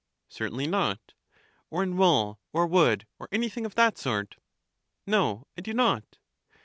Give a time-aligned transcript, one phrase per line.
[0.29, 1.13] Certainly not.
[1.69, 4.37] Or in wool, or wood, or anything of that sort?
[5.05, 6.17] No, I do not.